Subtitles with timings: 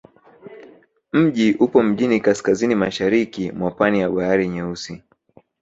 [1.13, 5.03] Mji upo mjini kaskazini-mashariki mwa pwani ya Bahari Nyeusi.